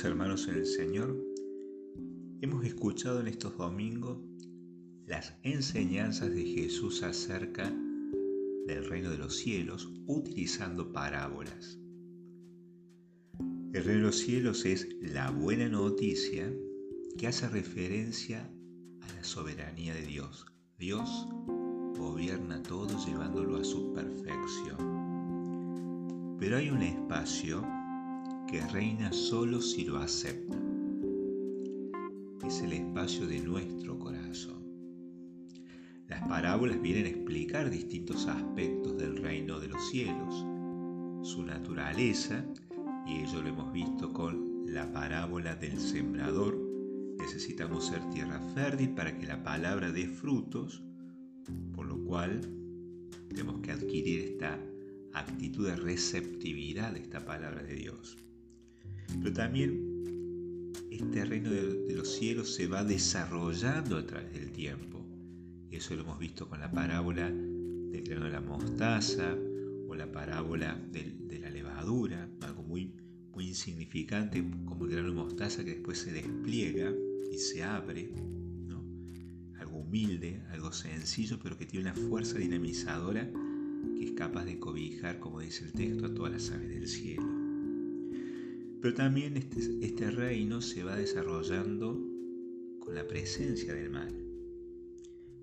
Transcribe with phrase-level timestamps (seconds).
[0.00, 1.22] Hermanos en el Señor,
[2.40, 4.18] hemos escuchado en estos domingos
[5.06, 7.70] las enseñanzas de Jesús acerca
[8.66, 11.78] del reino de los cielos utilizando parábolas.
[13.74, 16.50] El reino de los cielos es la buena noticia
[17.18, 18.50] que hace referencia
[19.02, 20.46] a la soberanía de Dios.
[20.78, 21.28] Dios
[21.98, 24.78] gobierna todo llevándolo a su perfección.
[26.40, 27.62] Pero hay un espacio
[28.52, 30.58] que reina solo si lo acepta.
[32.46, 34.62] Es el espacio de nuestro corazón.
[36.06, 40.44] Las parábolas vienen a explicar distintos aspectos del reino de los cielos,
[41.26, 42.44] su naturaleza,
[43.06, 46.54] y ello lo hemos visto con la parábola del sembrador.
[47.18, 50.82] Necesitamos ser tierra fértil para que la palabra dé frutos,
[51.74, 52.42] por lo cual
[53.30, 54.60] tenemos que adquirir esta
[55.14, 58.18] actitud de receptividad de esta palabra de Dios.
[59.20, 65.04] Pero también este reino de, los cielos se va desarrollando a través del tiempo.
[65.70, 69.36] Eso lo hemos visto con la parábola del grano de la mostaza
[69.88, 72.94] o la parábola de la levadura, algo muy,
[73.32, 76.92] muy insignificante como el grano de mostaza que después se despliega
[77.30, 78.12] y se abre,
[79.58, 83.30] algo humilde, algo sencillo, pero que tiene una fuerza dinamizadora
[83.96, 87.31] que es capaz de cobijar, como dice el texto, a todas las aves del cielo.
[88.82, 91.96] Pero también este, este, reino se va desarrollando
[92.80, 94.12] con la presencia del mal.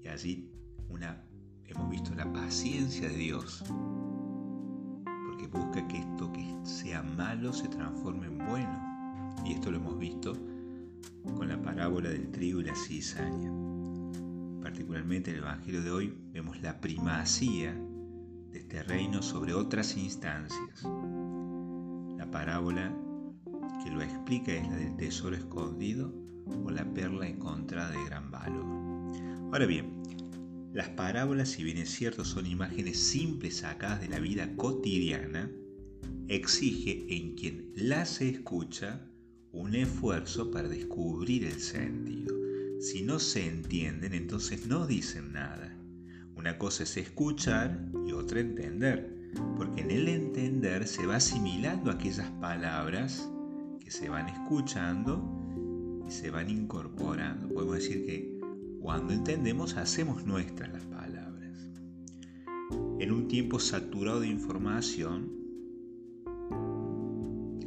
[0.03, 0.51] Y allí
[1.65, 3.63] hemos visto la paciencia de Dios,
[5.25, 9.33] porque busca que esto que sea malo se transforme en bueno.
[9.45, 10.33] Y esto lo hemos visto
[11.37, 13.53] con la parábola del trigo y la cizaña.
[14.61, 17.73] Particularmente en el Evangelio de hoy vemos la primacía
[18.51, 20.83] de este reino sobre otras instancias.
[22.17, 22.93] La parábola
[23.83, 26.13] que lo explica es la del tesoro escondido
[26.65, 28.65] o la perla encontrada de gran valor.
[29.51, 30.03] Ahora bien,
[30.73, 35.49] las parábolas, si bien es cierto, son imágenes simples sacadas de la vida cotidiana,
[36.27, 39.01] exige en quien las escucha
[39.51, 42.35] un esfuerzo para descubrir el sentido.
[42.79, 45.75] Si no se entienden, entonces no dicen nada.
[46.35, 52.29] Una cosa es escuchar y otra entender, porque en el entender se va asimilando aquellas
[52.39, 53.27] palabras
[53.89, 57.49] se van escuchando y se van incorporando.
[57.49, 58.39] Podemos decir que
[58.79, 61.69] cuando entendemos hacemos nuestras las palabras.
[62.99, 65.31] En un tiempo saturado de información,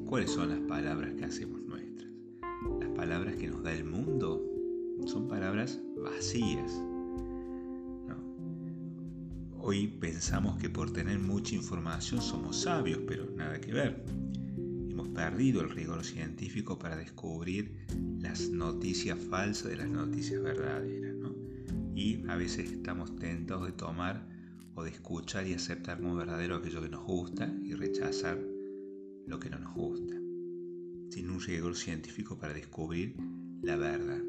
[0.06, 2.10] ¿cuáles son las palabras que hacemos nuestras?
[2.80, 4.42] Las palabras que nos da el mundo
[5.06, 6.80] son palabras vacías.
[9.64, 14.21] Hoy pensamos que por tener mucha información somos sabios, pero nada que ver
[15.14, 17.72] perdido el rigor científico para descubrir
[18.18, 21.12] las noticias falsas de las noticias verdaderas.
[21.94, 24.26] Y a veces estamos tentados de tomar
[24.74, 28.38] o de escuchar y aceptar como verdadero aquello que nos gusta y rechazar
[29.26, 30.14] lo que no nos gusta,
[31.10, 33.14] sin un rigor científico para descubrir
[33.62, 34.20] la verdad.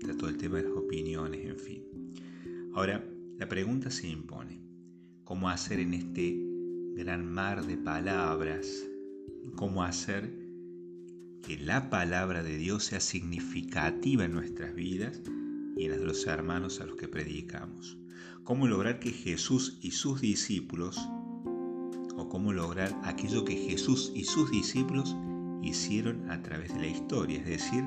[0.00, 1.84] Está todo el tema de las opiniones, en fin.
[2.74, 3.04] Ahora,
[3.38, 4.60] la pregunta se impone,
[5.24, 6.36] ¿cómo hacer en este
[6.96, 8.89] gran mar de palabras
[9.56, 10.34] cómo hacer
[11.42, 15.22] que la palabra de Dios sea significativa en nuestras vidas
[15.76, 17.98] y en las de los hermanos a los que predicamos.
[18.44, 20.98] Cómo lograr que Jesús y sus discípulos,
[22.16, 25.16] o cómo lograr aquello que Jesús y sus discípulos
[25.62, 27.84] hicieron a través de la historia, es decir,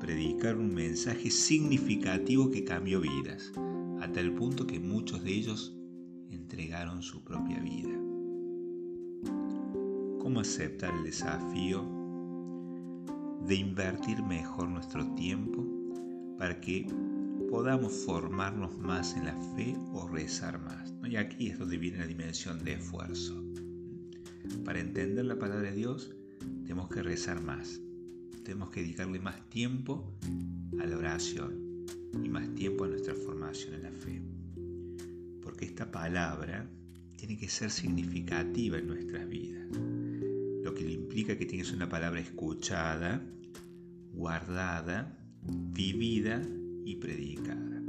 [0.00, 3.52] predicar un mensaje significativo que cambió vidas,
[4.00, 5.76] hasta el punto que muchos de ellos
[6.30, 7.95] entregaron su propia vida
[10.26, 11.84] cómo aceptar el desafío
[13.46, 15.64] de invertir mejor nuestro tiempo
[16.36, 16.84] para que
[17.48, 20.92] podamos formarnos más en la fe o rezar más.
[21.04, 23.40] Y aquí es donde viene la dimensión de esfuerzo.
[24.64, 26.12] Para entender la palabra de Dios
[26.62, 27.80] tenemos que rezar más,
[28.42, 30.12] tenemos que dedicarle más tiempo
[30.80, 31.86] a la oración
[32.20, 34.20] y más tiempo a nuestra formación en la fe.
[35.40, 36.68] Porque esta palabra
[37.16, 39.68] tiene que ser significativa en nuestras vidas
[40.76, 43.26] que implica que tienes una palabra escuchada,
[44.12, 46.42] guardada, vivida
[46.84, 47.82] y predicada.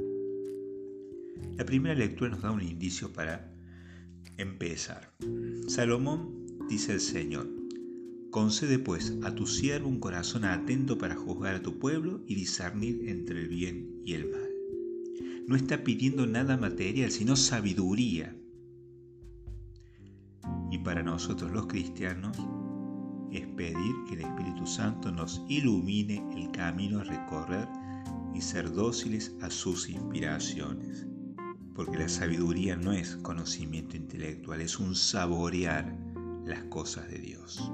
[1.56, 3.52] La primera lectura nos da un indicio para
[4.36, 5.14] empezar.
[5.66, 7.48] Salomón dice el Señor,
[8.30, 13.08] concede pues a tu siervo un corazón atento para juzgar a tu pueblo y discernir
[13.08, 14.48] entre el bien y el mal.
[15.46, 18.36] No está pidiendo nada material, sino sabiduría.
[20.70, 22.36] Y para nosotros los cristianos,
[23.32, 27.68] es pedir que el Espíritu Santo nos ilumine el camino a recorrer
[28.34, 31.06] y ser dóciles a sus inspiraciones.
[31.74, 35.96] Porque la sabiduría no es conocimiento intelectual, es un saborear
[36.44, 37.70] las cosas de Dios.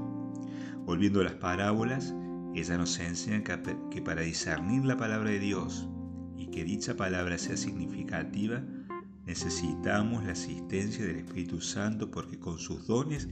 [0.85, 2.15] Volviendo a las parábolas,
[2.55, 5.89] ella nos enseña que para discernir la palabra de Dios
[6.37, 8.63] y que dicha palabra sea significativa,
[9.27, 13.29] necesitamos la asistencia del Espíritu Santo porque con sus dones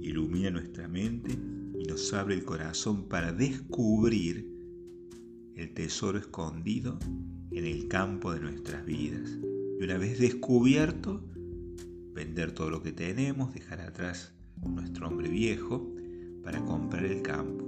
[0.00, 1.38] ilumina nuestra mente
[1.78, 4.50] y nos abre el corazón para descubrir
[5.56, 6.98] el tesoro escondido
[7.50, 9.38] en el campo de nuestras vidas.
[9.78, 11.22] Y una vez descubierto,
[12.14, 14.32] vender todo lo que tenemos, dejar atrás
[14.64, 15.94] nuestro hombre viejo
[16.42, 17.64] para comprar el campo.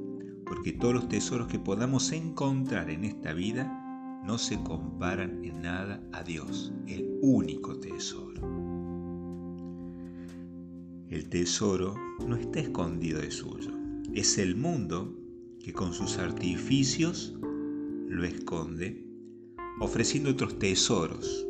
[0.46, 3.84] Porque todos los tesoros que podamos encontrar en esta vida
[4.24, 8.40] no se comparan en nada a Dios, el único tesoro.
[11.08, 11.94] El tesoro
[12.26, 13.72] no está escondido de suyo,
[14.14, 15.18] es el mundo
[15.62, 17.34] que con sus artificios
[18.08, 19.06] lo esconde,
[19.80, 21.46] ofreciendo otros tesoros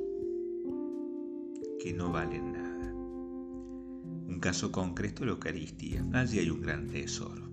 [1.79, 2.93] que no valen nada.
[2.93, 6.05] Un caso concreto la Eucaristía.
[6.13, 7.49] Allí hay un gran tesoro.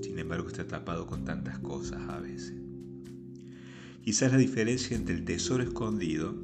[0.00, 2.54] Sin embargo, está tapado con tantas cosas a veces.
[4.02, 6.34] Quizás la diferencia entre el tesoro escondido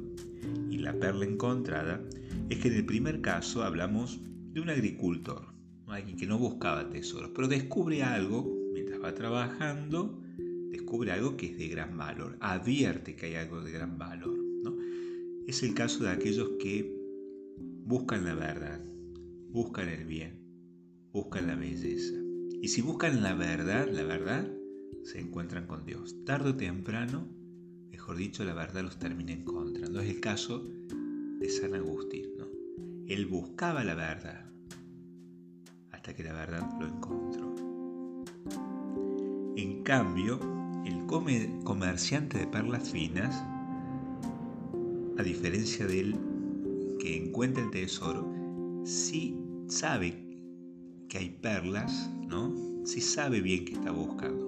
[0.69, 2.01] y la perla encontrada
[2.49, 4.19] es que en el primer caso hablamos
[4.53, 5.54] de un agricultor,
[5.93, 10.21] alguien que no buscaba tesoros, pero descubre algo mientras va trabajando,
[10.69, 14.37] descubre algo que es de gran valor, advierte que hay algo de gran valor.
[14.63, 14.75] ¿no?
[15.47, 16.95] Es el caso de aquellos que
[17.85, 18.83] buscan la verdad,
[19.49, 20.39] buscan el bien,
[21.11, 22.15] buscan la belleza.
[22.61, 24.51] Y si buscan la verdad, la verdad,
[25.03, 26.15] se encuentran con Dios.
[26.25, 27.27] Tarde o temprano
[27.91, 29.99] mejor dicho, la verdad los termina encontrando.
[29.99, 30.67] Es el caso
[31.39, 32.37] de San Agustín.
[32.37, 32.45] ¿no?
[33.07, 34.54] Él buscaba la verdad
[36.05, 37.55] hasta que la verdad lo encontró.
[39.55, 40.39] En cambio,
[40.85, 43.43] el comerciante de perlas finas,
[45.17, 46.19] a diferencia de él
[46.99, 48.31] que encuentra el tesoro,
[48.83, 49.35] sí
[49.67, 50.13] sabe
[51.09, 52.53] que hay perlas, ¿no?
[52.85, 54.45] Sí sabe bien que está buscando.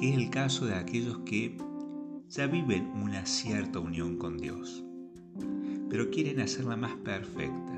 [0.00, 1.58] Que es el caso de aquellos que
[2.30, 4.82] ya viven una cierta unión con Dios,
[5.90, 7.77] pero quieren hacerla más perfecta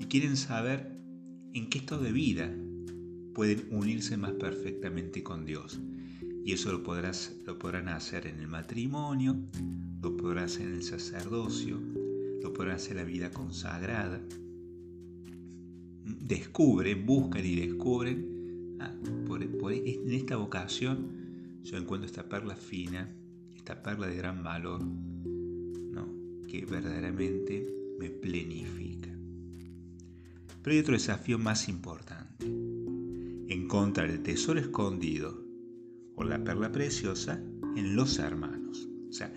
[0.00, 0.98] y quieren saber
[1.54, 2.54] en qué estado de vida
[3.34, 5.80] pueden unirse más perfectamente con Dios.
[6.44, 9.36] Y eso lo, podrás, lo podrán hacer en el matrimonio,
[10.02, 11.80] lo podrán hacer en el sacerdocio,
[12.42, 14.20] lo podrán hacer en la vida consagrada.
[16.04, 21.28] Descubren, buscan y descubren ah, en esta vocación
[21.62, 23.14] yo encuentro esta perla fina,
[23.54, 26.08] esta perla de gran valor, ¿no?
[26.46, 27.66] que verdaderamente
[27.98, 29.17] me plenifica.
[30.68, 32.44] Pero hay otro desafío más importante.
[33.48, 35.42] Encontrar el tesoro escondido
[36.14, 37.42] o la perla preciosa
[37.74, 38.86] en los hermanos.
[39.08, 39.32] O sea,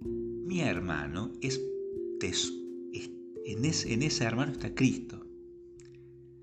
[0.00, 1.60] mi hermano es,
[2.22, 5.26] en, en ese hermano está Cristo.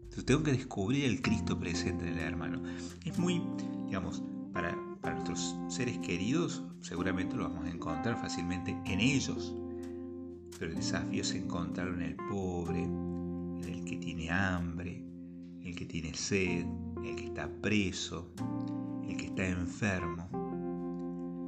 [0.04, 2.62] Entonces tengo que descubrir el Cristo presente en el hermano.
[3.06, 3.42] Es muy,
[3.88, 4.22] digamos,
[4.54, 4.76] para
[5.12, 9.56] nuestros seres queridos, seguramente lo vamos a encontrar fácilmente en ellos.
[10.60, 12.88] Pero el desafío es encontrarlo en el pobre,
[13.68, 15.04] el que tiene hambre,
[15.64, 16.66] el que tiene sed,
[17.04, 18.32] el que está preso,
[19.08, 20.30] el que está enfermo,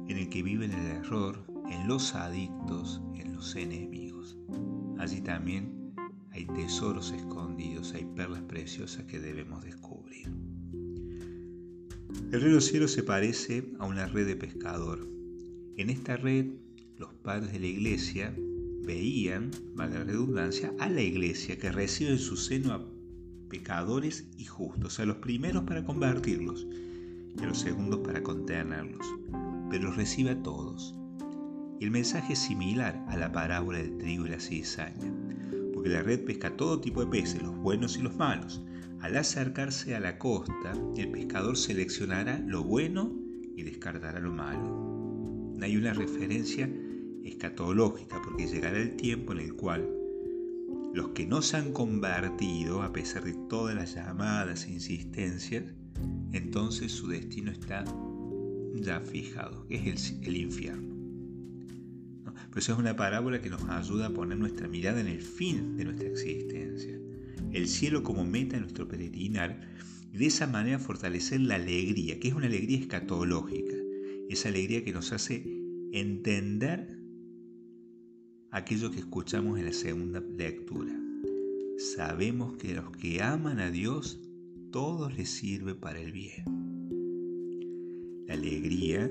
[0.08, 4.36] en el que vive en el error, en los adictos, en los enemigos.
[4.98, 5.94] Allí también
[6.30, 10.30] hay tesoros escondidos, hay perlas preciosas que debemos descubrir.
[12.30, 15.06] El río cielo se parece a una red de pescador.
[15.76, 16.46] En esta red,
[16.96, 18.34] los padres de la iglesia
[18.84, 22.88] veían, valga la redundancia, a la iglesia que recibe en su seno a
[23.48, 26.66] pecadores y justos, a los primeros para convertirlos
[27.36, 29.06] y a los segundos para contenerlos,
[29.70, 30.94] pero los recibe a todos.
[31.78, 35.12] Y el mensaje es similar a la parábola del trigo y la cizaña,
[35.74, 38.62] porque la red pesca todo tipo de peces, los buenos y los malos,
[39.00, 43.12] al acercarse a la costa, el pescador seleccionará lo bueno
[43.56, 45.54] y descartará lo malo.
[45.60, 46.70] Hay una referencia
[47.24, 49.88] escatológica porque llegará el tiempo en el cual
[50.94, 55.64] los que no se han convertido, a pesar de todas las llamadas e insistencias,
[56.32, 57.84] entonces su destino está
[58.74, 60.92] ya fijado, que es el, infierno.
[62.50, 65.76] Por eso es una parábola que nos ayuda a poner nuestra mirada en el fin
[65.76, 66.98] de nuestra existencia
[67.52, 69.60] el cielo como meta de nuestro peregrinar
[70.12, 73.74] y de esa manera fortalecer la alegría, que es una alegría escatológica,
[74.28, 75.44] esa alegría que nos hace
[75.92, 76.91] entender
[78.52, 80.92] aquello que escuchamos en la segunda lectura.
[81.78, 84.20] Sabemos que los que aman a Dios,
[84.70, 86.44] todo le sirve para el bien.
[88.26, 89.10] La alegría,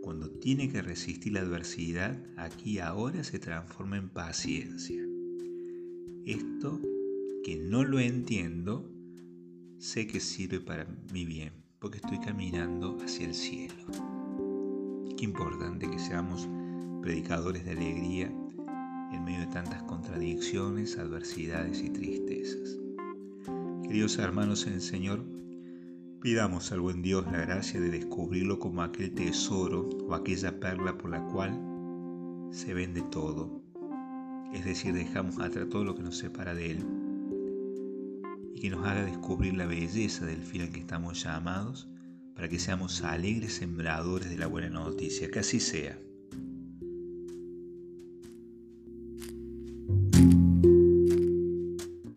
[0.00, 5.02] cuando tiene que resistir la adversidad, aquí ahora se transforma en paciencia.
[6.24, 6.80] Esto
[7.44, 8.90] que no lo entiendo,
[9.76, 13.84] sé que sirve para mi bien, porque estoy caminando hacia el cielo.
[15.18, 16.48] Qué importante que seamos
[17.02, 18.32] predicadores de alegría
[19.12, 22.78] en medio de tantas contradicciones, adversidades y tristezas.
[23.82, 25.24] Queridos hermanos en el Señor,
[26.20, 31.10] pidamos al buen Dios la gracia de descubrirlo como aquel tesoro o aquella perla por
[31.10, 31.58] la cual
[32.50, 33.62] se vende todo.
[34.52, 36.86] Es decir, dejamos atrás todo lo que nos separa de Él
[38.54, 41.88] y que nos haga descubrir la belleza del fin al que estamos llamados
[42.34, 45.30] para que seamos alegres sembradores de la buena noticia.
[45.30, 45.98] Que así sea.